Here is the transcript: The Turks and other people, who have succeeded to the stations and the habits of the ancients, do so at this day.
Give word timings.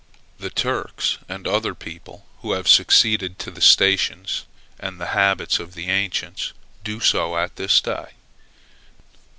The 0.39 0.49
Turks 0.49 1.19
and 1.29 1.45
other 1.45 1.75
people, 1.75 2.25
who 2.41 2.53
have 2.53 2.67
succeeded 2.67 3.37
to 3.37 3.51
the 3.51 3.61
stations 3.61 4.45
and 4.79 4.99
the 4.99 5.05
habits 5.13 5.59
of 5.59 5.75
the 5.75 5.91
ancients, 5.91 6.53
do 6.83 6.99
so 6.99 7.37
at 7.37 7.55
this 7.55 7.79
day. 7.79 8.13